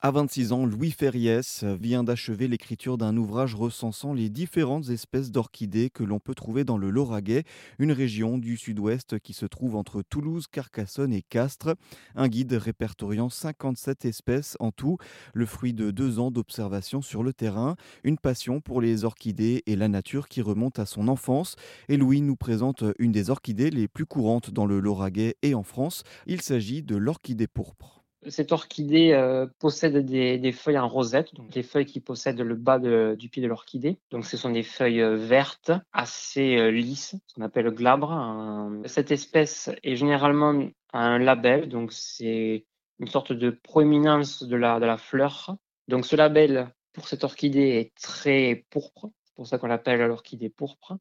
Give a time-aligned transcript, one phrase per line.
[0.00, 5.90] À 26 ans, Louis Ferriès vient d'achever l'écriture d'un ouvrage recensant les différentes espèces d'orchidées
[5.90, 7.42] que l'on peut trouver dans le Lauragais,
[7.80, 11.74] une région du sud-ouest qui se trouve entre Toulouse, Carcassonne et Castres.
[12.14, 14.98] Un guide répertoriant 57 espèces en tout,
[15.34, 17.74] le fruit de deux ans d'observation sur le terrain,
[18.04, 21.56] une passion pour les orchidées et la nature qui remonte à son enfance.
[21.88, 25.64] Et Louis nous présente une des orchidées les plus courantes dans le Lauragais et en
[25.64, 26.04] France.
[26.28, 27.97] Il s'agit de l'orchidée pourpre.
[28.26, 32.78] Cette orchidée euh, possède des, feuilles en rosette, donc les feuilles qui possèdent le bas
[33.14, 33.98] du pied de l'orchidée.
[34.10, 38.72] Donc ce sont des feuilles euh, vertes, assez euh, lisses, ce qu'on appelle glabre.
[38.86, 42.66] Cette espèce est généralement un label, donc c'est
[42.98, 45.56] une sorte de proéminence de la, fleur.
[45.86, 50.50] Donc ce label pour cette orchidée est très pourpre, c'est pour ça qu'on l'appelle l'orchidée
[50.50, 50.96] pourpre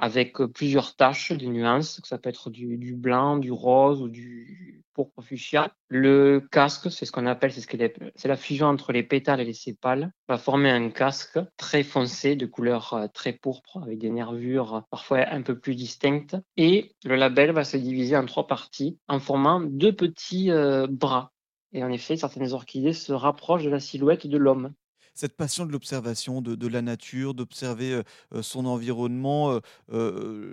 [0.00, 4.77] avec plusieurs taches, des nuances, ça peut être du, blanc, du rose ou du
[5.20, 5.72] fuchsia.
[5.88, 7.68] Le casque, c'est ce qu'on appelle, c'est ce
[8.14, 12.36] c'est la fusion entre les pétales et les sépales, va former un casque très foncé,
[12.36, 16.36] de couleur très pourpre, avec des nervures parfois un peu plus distinctes.
[16.56, 21.32] Et le label va se diviser en trois parties, en formant deux petits euh, bras.
[21.72, 24.72] Et en effet, certaines orchidées se rapprochent de la silhouette de l'homme
[25.18, 28.02] cette passion de l'observation de, la nature, d'observer
[28.40, 29.58] son environnement,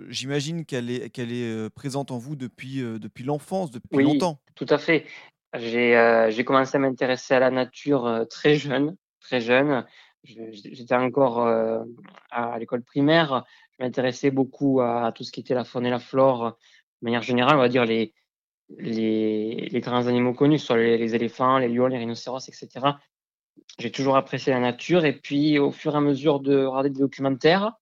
[0.08, 4.40] j'imagine qu'elle est, qu'elle est présente en vous depuis, depuis l'enfance, depuis oui, longtemps.
[4.56, 5.06] Tout à fait.
[5.54, 9.86] J'ai commencé à m'intéresser à la nature très jeune, très jeune.
[10.24, 11.46] J'étais encore
[12.30, 13.44] à l'école primaire.
[13.78, 16.56] Je m'intéressais beaucoup à, tout ce qui était la faune et la flore.
[17.02, 18.14] De manière générale, on va dire les,
[18.78, 22.96] les, les grands animaux connus, soit les, les, éléphants, les lions, les rhinocéros, etc
[23.78, 25.04] j'ai toujours apprécié la nature.
[25.04, 27.72] Et puis, au fur et à mesure de regarder des documentaires,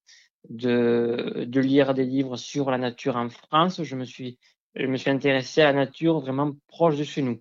[0.48, 4.38] de, lire des livres sur la nature en France, je me suis,
[4.74, 7.40] je intéressé à la nature vraiment proche de chez nous.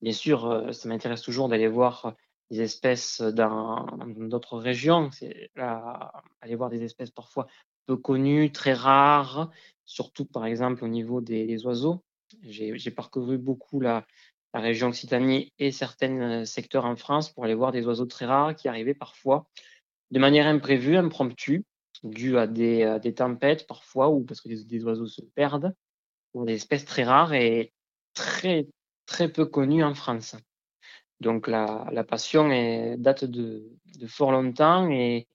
[0.00, 2.14] Bien sûr, euh, ça m'intéresse toujours d'aller voir
[2.50, 5.10] des espèces dans d'autres régions.
[5.12, 7.46] C'est aller voir des espèces parfois
[7.86, 9.50] peu connues, très rares,
[9.84, 12.02] surtout par exemple au niveau des oiseaux.
[12.42, 14.06] J'ai parcouru beaucoup la,
[14.54, 18.24] la région Occitanie et certains euh, secteurs en France pour aller voir des oiseaux très
[18.24, 19.46] rares qui arrivaient parfois
[20.12, 21.64] de manière imprévue, impromptue,
[22.04, 25.74] due à des, tempêtes parfois ou parce que des, oiseaux se perdent,
[26.34, 27.72] ou des espèces très rares et
[28.14, 28.68] très,
[29.06, 30.36] très peu connues en France.
[31.20, 32.48] Donc la, passion
[32.96, 35.26] date de, de fort longtemps et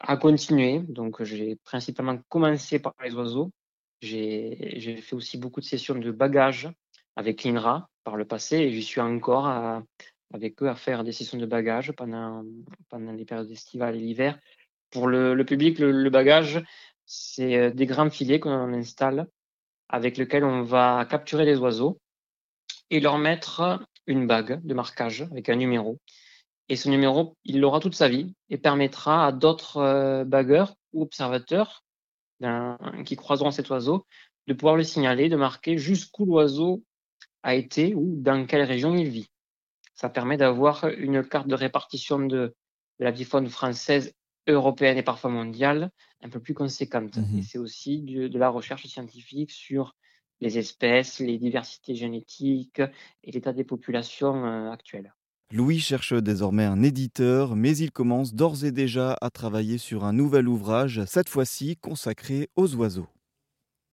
[0.00, 0.80] a continué.
[0.80, 3.52] Donc j'ai principalement commencé par les oiseaux.
[4.00, 6.70] J'ai fait aussi beaucoup de sessions de bagages
[7.16, 9.46] avec l'INRA par le passé et j'y suis encore
[10.32, 12.44] avec eux à faire des sessions de bagages pendant,
[12.92, 14.38] les périodes estivales et l'hiver.
[14.90, 16.62] Pour le, le public, le, bagage,
[17.04, 19.28] c'est euh, des grands filets qu'on installe
[19.88, 22.00] avec lesquels on va capturer les oiseaux
[22.90, 25.98] et leur mettre une bague de marquage avec un numéro.
[26.68, 31.02] Et ce numéro, il l'aura toute sa vie et permettra à d'autres euh, bagueurs ou
[31.02, 31.84] observateurs
[33.06, 34.06] qui croiseront cet oiseau
[34.46, 36.82] de pouvoir le signaler, de marquer jusqu'où l'oiseau
[37.46, 39.30] a été ou dans quelle région il vit.
[39.94, 42.54] Ça permet d'avoir une carte de répartition de,
[42.98, 44.12] la faune française,
[44.48, 45.90] européenne et parfois mondiale
[46.22, 47.16] un peu plus conséquente.
[47.16, 49.94] Mmh et c'est aussi de, la recherche scientifique sur
[50.40, 52.82] les espèces, les diversités génétiques
[53.22, 55.14] et l'état des populations euh, actuelles.
[55.52, 60.12] Louis cherche désormais un éditeur, mais il commence d'ores et déjà à travailler sur un
[60.12, 63.08] nouvel ouvrage, cette fois-ci consacré aux oiseaux.